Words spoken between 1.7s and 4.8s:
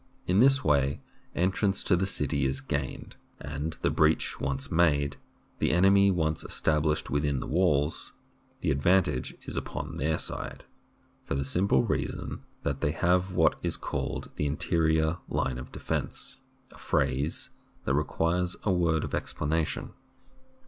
to the city is gained, and the breach once